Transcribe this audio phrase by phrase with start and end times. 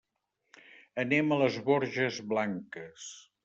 [1.03, 3.09] Anem a les Borges Blanques.